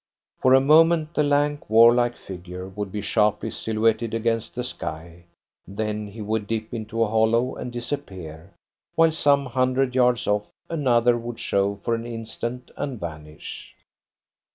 [0.39, 5.25] For a moment the lank, warlike figure would be sharply silhouetted against the sky.
[5.67, 8.55] Then he would dip into a hollow and disappear,
[8.95, 13.75] while some hundred yards off another would show for an instant and vanish.